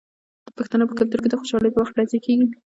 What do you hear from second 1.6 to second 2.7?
په وخت ډزې کیږي.